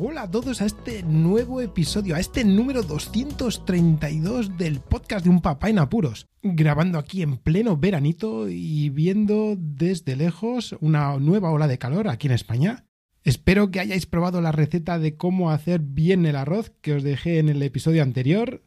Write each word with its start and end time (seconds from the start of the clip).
Hola 0.00 0.22
a 0.22 0.30
todos 0.30 0.60
a 0.60 0.66
este 0.66 1.04
nuevo 1.04 1.60
episodio, 1.60 2.16
a 2.16 2.20
este 2.20 2.44
número 2.44 2.82
232 2.82 4.58
del 4.58 4.80
podcast 4.80 5.24
de 5.24 5.30
Un 5.30 5.40
Papá 5.40 5.70
en 5.70 5.78
Apuros. 5.78 6.26
Grabando 6.42 6.98
aquí 6.98 7.22
en 7.22 7.36
pleno 7.36 7.76
veranito 7.76 8.48
y 8.48 8.88
viendo 8.88 9.54
desde 9.56 10.16
lejos 10.16 10.74
una 10.80 11.16
nueva 11.20 11.52
ola 11.52 11.68
de 11.68 11.78
calor 11.78 12.08
aquí 12.08 12.26
en 12.26 12.32
España. 12.32 12.86
Espero 13.22 13.70
que 13.70 13.78
hayáis 13.78 14.06
probado 14.06 14.40
la 14.40 14.50
receta 14.50 14.98
de 14.98 15.16
cómo 15.16 15.52
hacer 15.52 15.80
bien 15.80 16.26
el 16.26 16.34
arroz 16.34 16.72
que 16.80 16.94
os 16.94 17.04
dejé 17.04 17.38
en 17.38 17.48
el 17.48 17.62
episodio 17.62 18.02
anterior. 18.02 18.64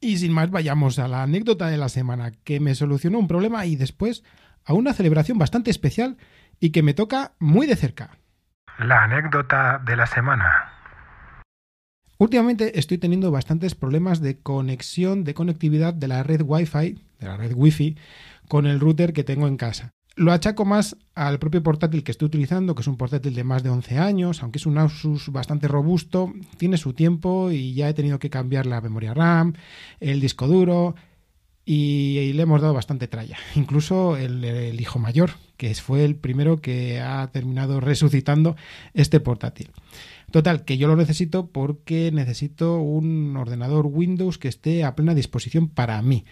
Y 0.00 0.18
sin 0.18 0.30
más, 0.30 0.52
vayamos 0.52 1.00
a 1.00 1.08
la 1.08 1.24
anécdota 1.24 1.66
de 1.66 1.78
la 1.78 1.88
semana 1.88 2.30
que 2.30 2.60
me 2.60 2.76
solucionó 2.76 3.18
un 3.18 3.26
problema 3.26 3.66
y 3.66 3.74
después 3.74 4.22
a 4.64 4.74
una 4.74 4.94
celebración 4.94 5.36
bastante 5.36 5.72
especial 5.72 6.16
y 6.60 6.70
que 6.70 6.84
me 6.84 6.94
toca 6.94 7.34
muy 7.40 7.66
de 7.66 7.74
cerca. 7.74 8.20
La 8.80 9.04
anécdota 9.04 9.78
de 9.84 9.94
la 9.94 10.06
semana. 10.06 10.72
Últimamente 12.16 12.78
estoy 12.78 12.96
teniendo 12.96 13.30
bastantes 13.30 13.74
problemas 13.74 14.22
de 14.22 14.38
conexión, 14.38 15.22
de 15.22 15.34
conectividad 15.34 15.92
de 15.92 16.08
la 16.08 16.22
red 16.22 16.40
Wi-Fi, 16.42 16.98
de 17.18 17.26
la 17.26 17.36
red 17.36 17.52
Wi-Fi, 17.54 17.98
con 18.48 18.64
el 18.64 18.80
router 18.80 19.12
que 19.12 19.22
tengo 19.22 19.46
en 19.48 19.58
casa. 19.58 19.90
Lo 20.16 20.32
achaco 20.32 20.64
más 20.64 20.96
al 21.14 21.38
propio 21.38 21.62
portátil 21.62 22.02
que 22.02 22.10
estoy 22.10 22.26
utilizando, 22.26 22.74
que 22.74 22.80
es 22.80 22.86
un 22.86 22.96
portátil 22.96 23.34
de 23.34 23.44
más 23.44 23.62
de 23.62 23.68
11 23.68 23.98
años, 23.98 24.42
aunque 24.42 24.56
es 24.56 24.64
un 24.64 24.78
Asus 24.78 25.28
bastante 25.28 25.68
robusto, 25.68 26.32
tiene 26.56 26.78
su 26.78 26.94
tiempo 26.94 27.50
y 27.50 27.74
ya 27.74 27.86
he 27.86 27.94
tenido 27.94 28.18
que 28.18 28.30
cambiar 28.30 28.64
la 28.64 28.80
memoria 28.80 29.12
RAM, 29.12 29.52
el 30.00 30.20
disco 30.20 30.46
duro 30.46 30.94
y, 31.64 32.32
le 32.32 32.42
hemos 32.42 32.60
dado 32.60 32.74
bastante 32.74 33.08
tralla. 33.08 33.38
Incluso 33.54 34.16
el, 34.16 34.44
el 34.44 34.80
hijo 34.80 34.98
mayor, 34.98 35.32
que 35.56 35.74
fue 35.74 36.04
el 36.04 36.16
primero 36.16 36.60
que 36.60 37.00
ha 37.00 37.28
terminado 37.32 37.80
resucitando 37.80 38.56
este 38.94 39.20
portátil. 39.20 39.70
Total, 40.30 40.64
que 40.64 40.78
yo 40.78 40.86
lo 40.86 40.96
necesito 40.96 41.48
porque 41.48 42.10
necesito 42.12 42.80
un 42.80 43.36
ordenador 43.36 43.86
Windows 43.86 44.38
que 44.38 44.48
esté 44.48 44.84
a 44.84 44.94
plena 44.94 45.14
disposición 45.14 45.68
para 45.68 46.00
mí. 46.02 46.24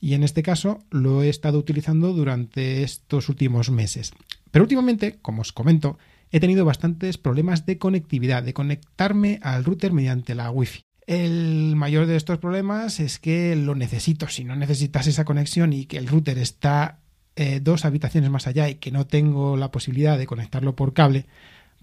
Y 0.00 0.14
en 0.14 0.22
este 0.22 0.42
caso 0.42 0.80
lo 0.90 1.22
he 1.22 1.28
estado 1.28 1.58
utilizando 1.58 2.12
durante 2.12 2.82
estos 2.82 3.28
últimos 3.28 3.70
meses. 3.70 4.12
Pero 4.50 4.64
últimamente, 4.64 5.18
como 5.20 5.42
os 5.42 5.52
comento, 5.52 5.98
he 6.30 6.40
tenido 6.40 6.64
bastantes 6.64 7.16
problemas 7.16 7.64
de 7.64 7.78
conectividad, 7.78 8.42
de 8.42 8.54
conectarme 8.54 9.40
al 9.42 9.64
router 9.64 9.92
mediante 9.92 10.34
la 10.34 10.50
Wi-Fi. 10.50 10.82
El 11.06 11.76
mayor 11.76 12.06
de 12.06 12.16
estos 12.16 12.38
problemas 12.38 12.98
es 13.00 13.18
que 13.18 13.56
lo 13.56 13.74
necesito. 13.74 14.28
Si 14.28 14.44
no 14.44 14.56
necesitas 14.56 15.06
esa 15.06 15.24
conexión 15.24 15.72
y 15.72 15.86
que 15.86 15.98
el 15.98 16.06
router 16.06 16.38
está 16.38 17.00
eh, 17.36 17.60
dos 17.60 17.84
habitaciones 17.84 18.30
más 18.30 18.46
allá 18.46 18.68
y 18.68 18.76
que 18.76 18.90
no 18.90 19.06
tengo 19.06 19.56
la 19.56 19.70
posibilidad 19.70 20.16
de 20.16 20.26
conectarlo 20.26 20.76
por 20.76 20.94
cable, 20.94 21.26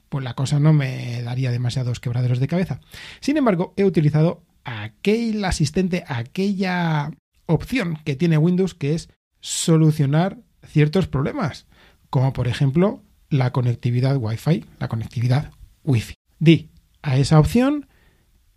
pues 0.10 0.24
la 0.24 0.34
cosa 0.34 0.60
no 0.60 0.74
me 0.74 1.22
daría 1.22 1.52
demasiados 1.52 2.00
quebraderos 2.00 2.40
de 2.40 2.48
cabeza. 2.48 2.82
Sin 3.20 3.38
embargo, 3.38 3.74
he 3.78 3.86
utilizado 3.86 4.44
aquel 4.64 5.44
asistente, 5.46 6.04
aquella 6.08 7.12
opción 7.46 8.00
que 8.04 8.16
tiene 8.16 8.38
Windows 8.38 8.74
que 8.74 8.94
es 8.94 9.10
solucionar 9.40 10.40
ciertos 10.66 11.08
problemas, 11.08 11.68
como 12.10 12.34
por 12.34 12.48
ejemplo 12.48 13.04
la 13.30 13.52
conectividad 13.52 14.18
Wi-Fi, 14.18 14.66
la 14.80 14.88
conectividad 14.88 15.52
Wi-Fi. 15.84 16.16
Di 16.40 16.70
a 17.02 17.18
esa 17.18 17.40
opción 17.40 17.88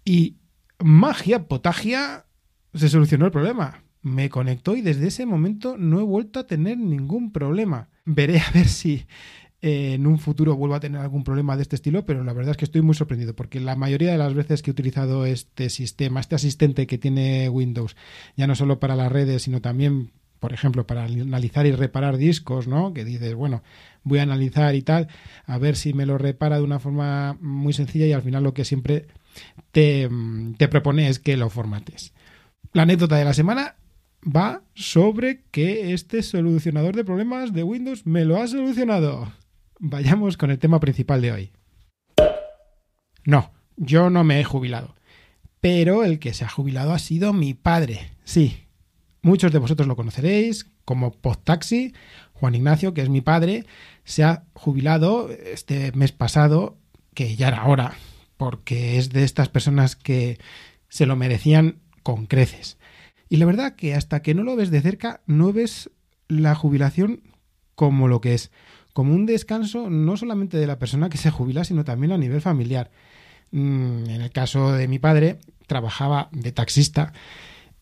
y 0.04 0.36
magia, 0.84 1.48
potagia, 1.48 2.26
se 2.74 2.88
solucionó 2.88 3.26
el 3.26 3.32
problema 3.32 3.84
me 4.04 4.28
conectó 4.28 4.76
y 4.76 4.82
desde 4.82 5.08
ese 5.08 5.24
momento 5.24 5.78
no 5.78 5.98
he 5.98 6.02
vuelto 6.02 6.38
a 6.38 6.46
tener 6.46 6.76
ningún 6.76 7.32
problema. 7.32 7.88
Veré 8.04 8.38
a 8.38 8.50
ver 8.52 8.68
si 8.68 9.06
eh, 9.62 9.94
en 9.94 10.06
un 10.06 10.18
futuro 10.18 10.56
vuelvo 10.56 10.74
a 10.74 10.80
tener 10.80 11.00
algún 11.00 11.24
problema 11.24 11.56
de 11.56 11.62
este 11.62 11.76
estilo, 11.76 12.04
pero 12.04 12.22
la 12.22 12.34
verdad 12.34 12.50
es 12.50 12.58
que 12.58 12.66
estoy 12.66 12.82
muy 12.82 12.94
sorprendido 12.94 13.34
porque 13.34 13.60
la 13.60 13.76
mayoría 13.76 14.12
de 14.12 14.18
las 14.18 14.34
veces 14.34 14.60
que 14.60 14.70
he 14.70 14.72
utilizado 14.72 15.24
este 15.24 15.70
sistema, 15.70 16.20
este 16.20 16.34
asistente 16.34 16.86
que 16.86 16.98
tiene 16.98 17.48
Windows, 17.48 17.96
ya 18.36 18.46
no 18.46 18.54
solo 18.54 18.78
para 18.78 18.94
las 18.94 19.10
redes, 19.10 19.42
sino 19.42 19.62
también 19.62 20.12
por 20.38 20.52
ejemplo, 20.52 20.86
para 20.86 21.04
analizar 21.04 21.64
y 21.64 21.72
reparar 21.72 22.18
discos, 22.18 22.68
¿no? 22.68 22.92
Que 22.92 23.06
dices, 23.06 23.34
bueno, 23.34 23.62
voy 24.02 24.18
a 24.18 24.24
analizar 24.24 24.74
y 24.74 24.82
tal, 24.82 25.08
a 25.46 25.56
ver 25.56 25.74
si 25.74 25.94
me 25.94 26.04
lo 26.04 26.18
repara 26.18 26.58
de 26.58 26.62
una 26.62 26.78
forma 26.78 27.38
muy 27.40 27.72
sencilla 27.72 28.06
y 28.06 28.12
al 28.12 28.20
final 28.20 28.42
lo 28.42 28.52
que 28.52 28.66
siempre 28.66 29.06
te, 29.72 30.08
te 30.58 30.68
que 31.22 31.36
lo 31.36 31.50
formates. 31.50 32.12
La 32.72 32.82
anécdota 32.82 33.16
de 33.16 33.24
la 33.24 33.34
semana 33.34 33.76
va 34.24 34.62
sobre 34.74 35.42
que 35.50 35.92
este 35.92 36.22
solucionador 36.22 36.96
de 36.96 37.04
problemas 37.04 37.52
de 37.52 37.62
Windows 37.62 38.06
me 38.06 38.24
lo 38.24 38.40
ha 38.40 38.46
solucionado. 38.46 39.32
Vayamos 39.78 40.36
con 40.36 40.50
el 40.50 40.58
tema 40.58 40.80
principal 40.80 41.20
de 41.20 41.32
hoy. 41.32 41.52
No, 43.24 43.52
yo 43.76 44.10
no 44.10 44.24
me 44.24 44.40
he 44.40 44.44
jubilado. 44.44 44.94
Pero 45.60 46.04
el 46.04 46.18
que 46.18 46.34
se 46.34 46.44
ha 46.44 46.48
jubilado 46.48 46.92
ha 46.92 46.98
sido 46.98 47.32
mi 47.32 47.54
padre. 47.54 48.10
Sí, 48.24 48.66
muchos 49.22 49.52
de 49.52 49.58
vosotros 49.58 49.88
lo 49.88 49.96
conoceréis 49.96 50.70
como 50.84 51.12
Podtaxi. 51.12 51.94
Juan 52.34 52.54
Ignacio, 52.54 52.92
que 52.92 53.02
es 53.02 53.08
mi 53.08 53.20
padre, 53.20 53.64
se 54.04 54.24
ha 54.24 54.44
jubilado 54.54 55.30
este 55.30 55.92
mes 55.92 56.12
pasado, 56.12 56.76
que 57.14 57.36
ya 57.36 57.48
era 57.48 57.64
hora, 57.64 57.94
porque 58.36 58.98
es 58.98 59.10
de 59.10 59.24
estas 59.24 59.48
personas 59.48 59.96
que 59.96 60.38
se 60.88 61.06
lo 61.06 61.16
merecían 61.16 61.80
con 62.02 62.26
creces. 62.26 62.78
Y 63.28 63.36
la 63.38 63.46
verdad 63.46 63.74
que 63.76 63.94
hasta 63.94 64.22
que 64.22 64.34
no 64.34 64.42
lo 64.42 64.56
ves 64.56 64.70
de 64.70 64.80
cerca, 64.80 65.22
no 65.26 65.52
ves 65.52 65.90
la 66.28 66.54
jubilación 66.54 67.22
como 67.74 68.08
lo 68.08 68.20
que 68.20 68.34
es, 68.34 68.52
como 68.92 69.14
un 69.14 69.26
descanso 69.26 69.90
no 69.90 70.16
solamente 70.16 70.56
de 70.56 70.66
la 70.66 70.78
persona 70.78 71.08
que 71.08 71.18
se 71.18 71.30
jubila, 71.30 71.64
sino 71.64 71.84
también 71.84 72.12
a 72.12 72.18
nivel 72.18 72.40
familiar. 72.40 72.90
Mm, 73.50 74.08
en 74.08 74.20
el 74.20 74.30
caso 74.30 74.72
de 74.72 74.88
mi 74.88 74.98
padre, 74.98 75.38
trabajaba 75.66 76.28
de 76.32 76.52
taxista 76.52 77.12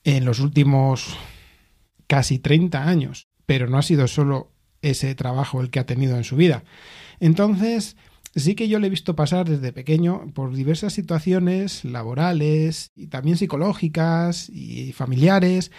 en 0.04 0.24
los 0.24 0.40
últimos 0.40 1.16
casi 2.06 2.38
30 2.38 2.88
años, 2.88 3.28
pero 3.46 3.68
no 3.68 3.78
ha 3.78 3.82
sido 3.82 4.06
solo 4.08 4.52
ese 4.80 5.14
trabajo 5.14 5.60
el 5.60 5.70
que 5.70 5.80
ha 5.80 5.86
tenido 5.86 6.16
en 6.16 6.24
su 6.24 6.36
vida. 6.36 6.64
Entonces, 7.20 7.96
sí 8.34 8.54
que 8.54 8.68
yo 8.68 8.78
le 8.78 8.86
he 8.86 8.90
visto 8.90 9.16
pasar 9.16 9.48
desde 9.48 9.72
pequeño 9.72 10.32
por 10.34 10.54
diversas 10.54 10.92
situaciones 10.92 11.84
laborales 11.84 12.90
y 12.94 13.08
también 13.08 13.36
psicológicas 13.36 14.48
y 14.48 14.92
familiares 14.92 15.70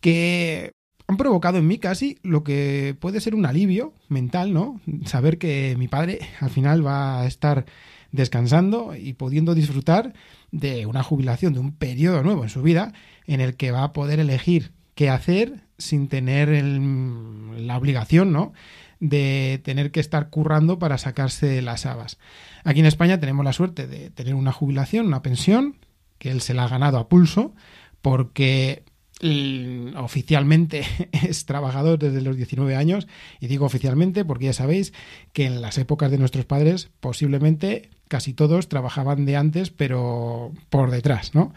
que 0.00 0.72
han 1.06 1.16
provocado 1.16 1.58
en 1.58 1.66
mí 1.66 1.78
casi 1.78 2.18
lo 2.22 2.44
que 2.44 2.94
puede 3.00 3.20
ser 3.20 3.34
un 3.34 3.46
alivio 3.46 3.94
mental, 4.08 4.52
¿no? 4.52 4.80
Saber 5.06 5.38
que 5.38 5.74
mi 5.78 5.88
padre 5.88 6.20
al 6.40 6.50
final 6.50 6.86
va 6.86 7.22
a 7.22 7.26
estar 7.26 7.64
descansando 8.12 8.94
y 8.94 9.14
pudiendo 9.14 9.54
disfrutar 9.54 10.12
de 10.50 10.86
una 10.86 11.02
jubilación, 11.02 11.54
de 11.54 11.60
un 11.60 11.72
periodo 11.72 12.22
nuevo 12.22 12.42
en 12.42 12.50
su 12.50 12.62
vida 12.62 12.92
en 13.26 13.40
el 13.40 13.56
que 13.56 13.70
va 13.70 13.84
a 13.84 13.92
poder 13.92 14.20
elegir 14.20 14.72
qué 14.94 15.08
hacer 15.10 15.62
sin 15.78 16.08
tener 16.08 16.48
la 16.48 17.76
obligación, 17.76 18.32
¿no? 18.32 18.52
De 19.00 19.60
tener 19.64 19.90
que 19.90 20.00
estar 20.00 20.30
currando 20.30 20.78
para 20.78 20.98
sacarse 20.98 21.62
las 21.62 21.86
habas. 21.86 22.18
Aquí 22.64 22.80
en 22.80 22.86
España 22.86 23.20
tenemos 23.20 23.44
la 23.44 23.52
suerte 23.52 23.86
de 23.86 24.10
tener 24.10 24.34
una 24.34 24.52
jubilación, 24.52 25.06
una 25.06 25.22
pensión, 25.22 25.76
que 26.18 26.30
él 26.30 26.40
se 26.40 26.54
la 26.54 26.64
ha 26.64 26.68
ganado 26.68 26.98
a 26.98 27.08
pulso, 27.08 27.54
porque 28.02 28.82
mm, 29.22 29.96
oficialmente 29.96 30.84
es 31.12 31.46
trabajador 31.46 31.98
desde 31.98 32.22
los 32.22 32.36
19 32.36 32.74
años 32.76 33.06
y 33.40 33.46
digo 33.46 33.66
oficialmente 33.66 34.24
porque 34.24 34.46
ya 34.46 34.52
sabéis 34.52 34.92
que 35.32 35.46
en 35.46 35.60
las 35.60 35.78
épocas 35.78 36.10
de 36.10 36.18
nuestros 36.18 36.44
padres 36.44 36.90
posiblemente 37.00 37.90
casi 38.08 38.32
todos 38.32 38.68
trabajaban 38.68 39.26
de 39.26 39.36
antes 39.36 39.70
pero 39.70 40.52
por 40.70 40.90
detrás, 40.90 41.34
¿no? 41.34 41.52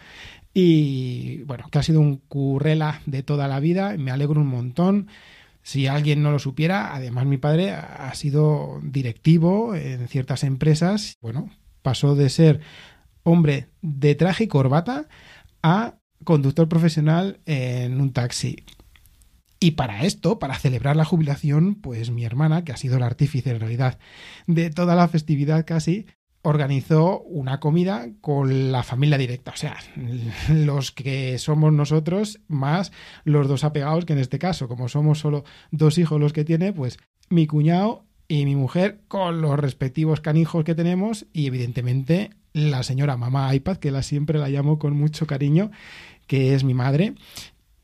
Y 0.54 1.42
bueno, 1.44 1.64
que 1.70 1.78
ha 1.78 1.82
sido 1.82 2.00
un 2.00 2.18
currela 2.18 3.00
de 3.06 3.22
toda 3.22 3.48
la 3.48 3.58
vida, 3.58 3.96
me 3.96 4.10
alegro 4.10 4.40
un 4.40 4.48
montón 4.48 5.08
si 5.62 5.86
alguien 5.86 6.22
no 6.22 6.30
lo 6.30 6.38
supiera, 6.38 6.94
además 6.94 7.26
mi 7.26 7.38
padre 7.38 7.72
ha 7.72 8.12
sido 8.14 8.80
directivo 8.82 9.74
en 9.74 10.08
ciertas 10.08 10.44
empresas. 10.44 11.16
Bueno, 11.20 11.50
pasó 11.82 12.14
de 12.14 12.30
ser 12.30 12.60
hombre 13.22 13.68
de 13.80 14.14
traje 14.14 14.44
y 14.44 14.48
corbata 14.48 15.08
a 15.62 15.98
conductor 16.24 16.68
profesional 16.68 17.40
en 17.46 18.00
un 18.00 18.12
taxi. 18.12 18.64
Y 19.60 19.72
para 19.72 20.04
esto, 20.04 20.40
para 20.40 20.58
celebrar 20.58 20.96
la 20.96 21.04
jubilación, 21.04 21.76
pues 21.76 22.10
mi 22.10 22.24
hermana, 22.24 22.64
que 22.64 22.72
ha 22.72 22.76
sido 22.76 22.98
la 22.98 23.06
artífice 23.06 23.50
en 23.50 23.60
realidad 23.60 23.98
de 24.48 24.70
toda 24.70 24.96
la 24.96 25.06
festividad 25.06 25.64
casi, 25.64 26.06
organizó 26.42 27.20
una 27.20 27.60
comida 27.60 28.08
con 28.20 28.72
la 28.72 28.82
familia 28.82 29.16
directa, 29.16 29.52
o 29.52 29.56
sea, 29.56 29.76
los 30.48 30.90
que 30.90 31.38
somos 31.38 31.72
nosotros 31.72 32.40
más 32.48 32.92
los 33.24 33.48
dos 33.48 33.64
apegados, 33.64 34.04
que 34.04 34.12
en 34.12 34.18
este 34.18 34.38
caso, 34.38 34.68
como 34.68 34.88
somos 34.88 35.20
solo 35.20 35.44
dos 35.70 35.98
hijos 35.98 36.20
los 36.20 36.32
que 36.32 36.44
tiene, 36.44 36.72
pues 36.72 36.98
mi 37.30 37.46
cuñado 37.46 38.04
y 38.26 38.44
mi 38.44 38.56
mujer 38.56 39.00
con 39.08 39.40
los 39.40 39.58
respectivos 39.58 40.20
canijos 40.20 40.64
que 40.64 40.74
tenemos 40.74 41.26
y 41.32 41.46
evidentemente 41.46 42.30
la 42.52 42.82
señora 42.82 43.16
mamá 43.16 43.54
iPad, 43.54 43.76
que 43.76 43.90
la 43.90 44.02
siempre 44.02 44.38
la 44.38 44.48
llamo 44.48 44.78
con 44.78 44.96
mucho 44.96 45.26
cariño, 45.26 45.70
que 46.26 46.54
es 46.54 46.64
mi 46.64 46.74
madre. 46.74 47.14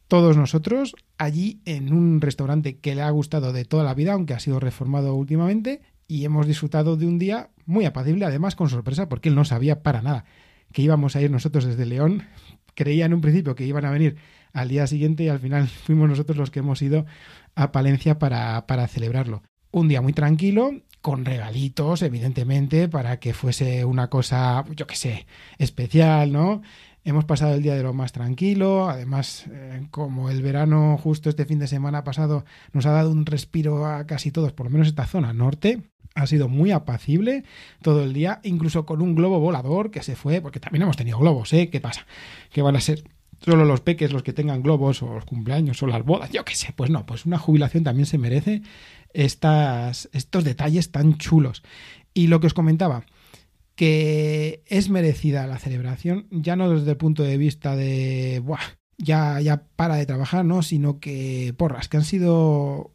Todos 0.09 0.37
nosotros 0.37 0.97
allí 1.17 1.61
en 1.65 1.93
un 1.93 2.21
restaurante 2.21 2.79
que 2.79 2.95
le 2.95 3.03
ha 3.03 3.11
gustado 3.11 3.53
de 3.53 3.65
toda 3.65 3.85
la 3.85 3.95
vida, 3.95 4.15
aunque 4.15 4.35
ha 4.35 4.41
sido 4.41 4.59
reformado 4.59 5.15
últimamente, 5.15 5.83
y 6.09 6.25
hemos 6.25 6.47
disfrutado 6.47 6.97
de 6.97 7.07
un 7.07 7.19
día 7.19 7.51
muy 7.67 7.85
apacible, 7.85 8.25
además 8.25 8.57
con 8.57 8.71
sorpresa, 8.71 9.09
porque 9.09 9.29
él 9.29 9.35
no 9.35 9.45
sabía 9.45 9.83
para 9.83 10.03
nada 10.03 10.25
que 10.73 10.83
íbamos 10.83 11.15
a 11.15 11.21
ir 11.21 11.31
nosotros 11.31 11.65
desde 11.65 11.87
León. 11.87 12.27
Creía 12.75 13.07
en 13.07 13.15
un 13.15 13.21
principio 13.21 13.55
que 13.55 13.67
iban 13.67 13.85
a 13.85 13.91
venir 13.91 14.17
al 14.53 14.69
día 14.69 14.87
siguiente 14.87 15.25
y 15.25 15.29
al 15.29 15.39
final 15.39 15.69
fuimos 15.85 16.09
nosotros 16.09 16.37
los 16.37 16.51
que 16.51 16.61
hemos 16.61 16.81
ido 16.83 17.07
a 17.55 17.71
Palencia 17.71 18.19
para, 18.19 18.67
para 18.67 18.89
celebrarlo. 18.89 19.43
Un 19.71 19.89
día 19.89 20.01
muy 20.01 20.15
tranquilo, 20.15 20.73
con 21.03 21.27
regalitos, 21.27 22.03
evidentemente, 22.03 22.89
para 22.89 23.21
que 23.21 23.35
fuese 23.35 23.85
una 23.85 24.09
cosa, 24.09 24.65
yo 24.75 24.87
qué 24.87 24.97
sé, 24.97 25.27
especial, 25.59 26.33
¿no? 26.33 26.63
Hemos 27.05 27.27
pasado 27.27 27.55
el 27.55 27.63
día 27.63 27.75
de 27.75 27.83
lo 27.83 27.93
más 27.93 28.13
tranquilo, 28.13 28.89
además, 28.89 29.47
eh, 29.51 29.87
como 29.91 30.31
el 30.31 30.43
verano 30.43 30.99
justo 30.99 31.29
este 31.31 31.45
fin 31.45 31.59
de 31.59 31.67
semana 31.67 32.05
pasado 32.05 32.45
nos 32.73 32.87
ha 32.87 32.91
dado 32.91 33.11
un 33.11 33.25
respiro 33.25 33.87
a 33.87 34.07
casi 34.07 34.31
todos, 34.31 34.53
por 34.53 34.67
lo 34.67 34.71
menos 34.71 34.89
esta 34.89 35.07
zona 35.07 35.33
norte, 35.33 35.83
ha 36.15 36.27
sido 36.27 36.49
muy 36.49 36.71
apacible 36.71 37.45
todo 37.83 38.05
el 38.05 38.13
día, 38.13 38.41
incluso 38.43 38.87
con 38.87 39.03
un 39.03 39.15
globo 39.15 39.41
volador 39.41 39.91
que 39.91 40.03
se 40.03 40.17
fue, 40.17 40.41
porque 40.41 40.61
también 40.61 40.83
hemos 40.83 40.97
tenido 40.97 41.19
globos, 41.19 41.53
¿eh? 41.53 41.71
¿Qué 41.71 41.81
pasa? 41.81 42.07
Que 42.51 42.63
van 42.63 42.77
a 42.77 42.81
ser 42.81 43.05
solo 43.41 43.65
los 43.65 43.81
peques 43.81 44.13
los 44.13 44.23
que 44.23 44.33
tengan 44.33 44.63
globos 44.63 45.03
o 45.03 45.15
los 45.15 45.25
cumpleaños 45.25 45.83
o 45.83 45.87
las 45.87 46.05
bodas, 46.05 46.31
yo 46.31 46.45
qué 46.45 46.55
sé, 46.55 46.73
pues 46.75 46.91
no, 46.91 47.07
pues 47.07 47.25
una 47.25 47.39
jubilación 47.39 47.85
también 47.85 48.07
se 48.07 48.19
merece 48.19 48.63
estas, 49.13 50.09
estos 50.13 50.45
detalles 50.45 50.91
tan 50.91 51.19
chulos. 51.19 51.63
Y 52.15 52.27
lo 52.27 52.41
que 52.41 52.49
os 52.49 52.55
comentaba, 52.55 53.05
que 53.75 54.65
es 54.67 54.91
merecida 54.91 55.47
la 55.47 55.59
celebración, 55.59 56.27
ya 56.31 56.57
no 56.57 56.71
desde 56.71 56.91
el 56.91 56.97
punto 56.97 57.23
de 57.23 57.37
vista 57.37 57.77
de, 57.77 58.41
Buah, 58.45 58.59
ya, 58.97 59.41
ya 59.41 59.63
para 59.77 59.97
de 59.97 60.07
trabajar, 60.07 60.45
¿no? 60.45 60.63
Sino 60.63 60.99
que, 60.99 61.55
porras, 61.57 61.89
que 61.89 61.97
han 61.97 62.05
sido 62.05 62.93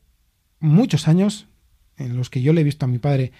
muchos 0.59 1.07
años 1.07 1.47
en 1.97 2.17
los 2.17 2.29
que 2.29 2.41
yo 2.41 2.53
le 2.53 2.61
he 2.61 2.63
visto 2.63 2.85
a 2.85 2.89
mi 2.89 2.99
padre 2.99 3.31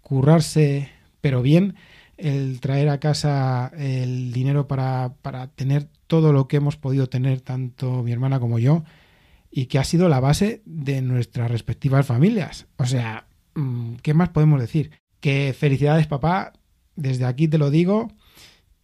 currarse, 0.00 0.88
pero 1.20 1.42
bien, 1.42 1.76
el 2.16 2.60
traer 2.60 2.88
a 2.88 3.00
casa 3.00 3.72
el 3.76 4.32
dinero 4.32 4.68
para, 4.68 5.14
para 5.22 5.48
tener 5.48 5.88
todo 6.06 6.32
lo 6.32 6.46
que 6.48 6.58
hemos 6.58 6.76
podido 6.76 7.08
tener, 7.08 7.40
tanto 7.40 8.02
mi 8.02 8.12
hermana 8.12 8.38
como 8.38 8.58
yo, 8.58 8.84
y 9.50 9.66
que 9.66 9.78
ha 9.78 9.84
sido 9.84 10.08
la 10.08 10.20
base 10.20 10.62
de 10.64 11.02
nuestras 11.02 11.50
respectivas 11.50 12.06
familias. 12.06 12.66
O 12.76 12.86
sea, 12.86 13.26
mm, 13.54 13.94
¿qué 14.02 14.14
más 14.14 14.30
podemos 14.30 14.60
decir? 14.60 14.92
Que 15.20 15.54
felicidades 15.56 16.06
papá, 16.06 16.52
desde 16.96 17.24
aquí 17.24 17.48
te 17.48 17.58
lo 17.58 17.70
digo, 17.70 18.08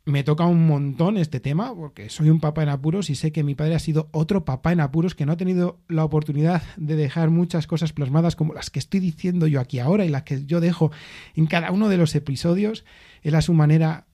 me 0.08 0.24
toca 0.24 0.46
un 0.46 0.66
montón 0.66 1.18
este 1.18 1.38
tema, 1.38 1.74
porque 1.74 2.08
soy 2.08 2.30
un 2.30 2.40
papá 2.40 2.62
en 2.62 2.70
apuros 2.70 3.10
y 3.10 3.14
sé 3.14 3.30
que 3.30 3.44
mi 3.44 3.54
padre 3.54 3.74
ha 3.74 3.78
sido 3.78 4.08
otro 4.12 4.44
papá 4.44 4.72
en 4.72 4.80
apuros 4.80 5.14
que 5.14 5.26
no 5.26 5.32
ha 5.32 5.36
tenido 5.36 5.78
la 5.88 6.04
oportunidad 6.04 6.62
de 6.76 6.96
dejar 6.96 7.30
muchas 7.30 7.66
cosas 7.66 7.92
plasmadas 7.92 8.34
como 8.34 8.54
las 8.54 8.70
que 8.70 8.78
estoy 8.78 9.00
diciendo 9.00 9.46
yo 9.46 9.60
aquí 9.60 9.78
ahora 9.78 10.04
y 10.04 10.08
las 10.08 10.22
que 10.22 10.46
yo 10.46 10.60
dejo 10.60 10.90
en 11.36 11.46
cada 11.46 11.70
uno 11.72 11.88
de 11.88 11.98
los 11.98 12.14
episodios. 12.14 12.84
Él 13.22 13.34
a 13.34 13.42
su 13.42 13.52
manera 13.52 14.06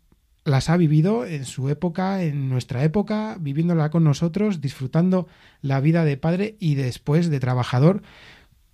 las 0.44 0.68
ha 0.68 0.76
vivido 0.76 1.24
en 1.26 1.44
su 1.44 1.68
época, 1.68 2.22
en 2.22 2.48
nuestra 2.48 2.84
época, 2.84 3.36
viviéndola 3.40 3.90
con 3.90 4.04
nosotros, 4.04 4.60
disfrutando 4.60 5.28
la 5.62 5.80
vida 5.80 6.04
de 6.04 6.16
padre 6.16 6.56
y 6.58 6.74
después 6.74 7.30
de 7.30 7.40
trabajador, 7.40 8.02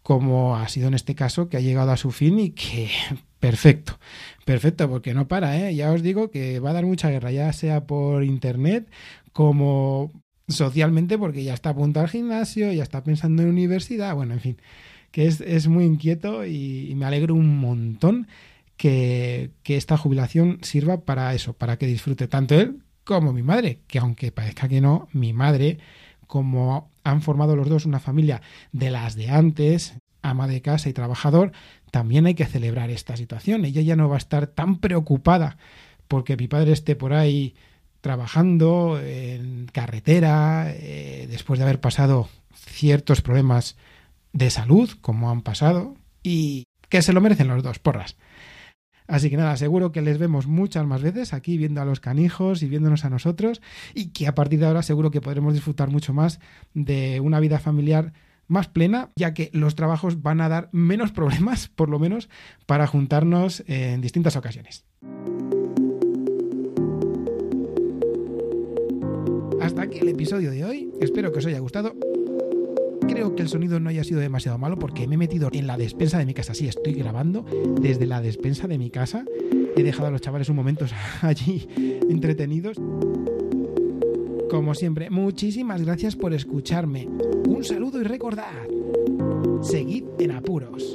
como 0.02 0.56
ha 0.56 0.68
sido 0.68 0.88
en 0.88 0.94
este 0.94 1.14
caso, 1.14 1.48
que 1.48 1.58
ha 1.58 1.60
llegado 1.60 1.92
a 1.92 1.96
su 1.96 2.10
fin 2.10 2.38
y 2.38 2.50
que 2.50 2.90
Perfecto, 3.40 3.98
perfecto, 4.44 4.88
porque 4.88 5.14
no 5.14 5.26
para, 5.26 5.58
¿eh? 5.58 5.74
Ya 5.74 5.90
os 5.92 6.02
digo 6.02 6.30
que 6.30 6.60
va 6.60 6.70
a 6.70 6.72
dar 6.74 6.84
mucha 6.84 7.08
guerra, 7.10 7.32
ya 7.32 7.52
sea 7.54 7.86
por 7.86 8.22
internet 8.22 8.86
como 9.32 10.12
socialmente, 10.48 11.16
porque 11.18 11.42
ya 11.42 11.54
está 11.54 11.70
a 11.70 11.74
punto 11.74 12.00
al 12.00 12.08
gimnasio, 12.08 12.70
ya 12.72 12.82
está 12.82 13.02
pensando 13.02 13.42
en 13.42 13.48
universidad, 13.48 14.14
bueno, 14.14 14.34
en 14.34 14.40
fin, 14.40 14.56
que 15.10 15.26
es, 15.26 15.68
muy 15.68 15.84
inquieto 15.84 16.44
y, 16.46 16.92
me 16.96 17.06
alegro 17.06 17.34
un 17.34 17.58
montón 17.58 18.28
que, 18.76 19.52
que 19.62 19.76
esta 19.76 19.96
jubilación 19.96 20.58
sirva 20.62 21.00
para 21.02 21.34
eso, 21.34 21.54
para 21.54 21.78
que 21.78 21.86
disfrute 21.86 22.28
tanto 22.28 22.60
él 22.60 22.82
como 23.04 23.32
mi 23.32 23.42
madre, 23.42 23.80
que 23.86 23.98
aunque 23.98 24.32
parezca 24.32 24.68
que 24.68 24.80
no, 24.82 25.08
mi 25.12 25.32
madre, 25.32 25.78
como 26.26 26.90
han 27.04 27.22
formado 27.22 27.56
los 27.56 27.68
dos 27.68 27.86
una 27.86 28.00
familia 28.00 28.42
de 28.72 28.90
las 28.90 29.16
de 29.16 29.30
antes, 29.30 29.94
ama 30.22 30.46
de 30.46 30.62
casa 30.62 30.88
y 30.88 30.92
trabajador, 30.92 31.52
también 31.90 32.26
hay 32.26 32.34
que 32.34 32.46
celebrar 32.46 32.90
esta 32.90 33.16
situación. 33.16 33.64
Ella 33.64 33.82
ya 33.82 33.96
no 33.96 34.08
va 34.08 34.16
a 34.16 34.18
estar 34.18 34.46
tan 34.46 34.78
preocupada 34.78 35.56
porque 36.08 36.36
mi 36.36 36.48
padre 36.48 36.72
esté 36.72 36.96
por 36.96 37.12
ahí 37.12 37.54
trabajando 38.00 38.98
en 39.00 39.66
carretera, 39.72 40.72
eh, 40.74 41.26
después 41.30 41.58
de 41.58 41.64
haber 41.64 41.80
pasado 41.80 42.28
ciertos 42.54 43.20
problemas 43.20 43.76
de 44.32 44.50
salud, 44.50 44.90
como 45.00 45.30
han 45.30 45.42
pasado, 45.42 45.94
y 46.22 46.64
que 46.88 47.02
se 47.02 47.12
lo 47.12 47.20
merecen 47.20 47.48
los 47.48 47.62
dos, 47.62 47.78
porras. 47.78 48.16
Así 49.06 49.28
que 49.28 49.36
nada, 49.36 49.56
seguro 49.56 49.90
que 49.90 50.02
les 50.02 50.18
vemos 50.18 50.46
muchas 50.46 50.86
más 50.86 51.02
veces 51.02 51.32
aquí 51.34 51.58
viendo 51.58 51.80
a 51.80 51.84
los 51.84 51.98
canijos 51.98 52.62
y 52.62 52.68
viéndonos 52.68 53.04
a 53.04 53.10
nosotros 53.10 53.60
y 53.92 54.10
que 54.10 54.28
a 54.28 54.36
partir 54.36 54.60
de 54.60 54.66
ahora 54.66 54.82
seguro 54.82 55.10
que 55.10 55.20
podremos 55.20 55.52
disfrutar 55.52 55.90
mucho 55.90 56.12
más 56.12 56.38
de 56.74 57.18
una 57.18 57.40
vida 57.40 57.58
familiar 57.58 58.12
más 58.50 58.68
plena, 58.68 59.10
ya 59.16 59.32
que 59.32 59.50
los 59.52 59.76
trabajos 59.76 60.22
van 60.22 60.40
a 60.40 60.48
dar 60.48 60.68
menos 60.72 61.12
problemas, 61.12 61.68
por 61.68 61.88
lo 61.88 61.98
menos, 61.98 62.28
para 62.66 62.86
juntarnos 62.86 63.62
en 63.66 64.00
distintas 64.00 64.36
ocasiones. 64.36 64.84
Hasta 69.60 69.82
aquí 69.82 69.98
el 69.98 70.08
episodio 70.08 70.50
de 70.50 70.64
hoy. 70.64 70.90
Espero 71.00 71.32
que 71.32 71.38
os 71.38 71.46
haya 71.46 71.60
gustado. 71.60 71.94
Creo 73.08 73.34
que 73.36 73.42
el 73.42 73.48
sonido 73.48 73.78
no 73.78 73.88
haya 73.88 74.04
sido 74.04 74.20
demasiado 74.20 74.58
malo 74.58 74.78
porque 74.78 75.06
me 75.06 75.14
he 75.14 75.18
metido 75.18 75.48
en 75.52 75.66
la 75.66 75.76
despensa 75.76 76.18
de 76.18 76.26
mi 76.26 76.34
casa. 76.34 76.54
Sí, 76.54 76.66
estoy 76.66 76.94
grabando 76.94 77.44
desde 77.80 78.06
la 78.06 78.20
despensa 78.20 78.66
de 78.66 78.78
mi 78.78 78.90
casa. 78.90 79.24
He 79.76 79.82
dejado 79.82 80.08
a 80.08 80.10
los 80.10 80.20
chavales 80.20 80.48
un 80.48 80.56
momento 80.56 80.86
allí 81.22 81.68
entretenidos. 82.08 82.78
Como 84.50 84.74
siempre, 84.74 85.10
muchísimas 85.10 85.82
gracias 85.82 86.16
por 86.16 86.34
escucharme. 86.34 87.08
Un 87.46 87.62
saludo 87.62 88.00
y 88.00 88.04
recordad, 88.04 88.66
seguid 89.62 90.04
en 90.18 90.32
apuros. 90.32 90.92